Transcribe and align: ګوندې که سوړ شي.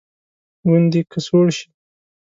ګوندې 0.67 1.01
که 1.11 1.19
سوړ 1.25 1.47
شي. 1.57 1.67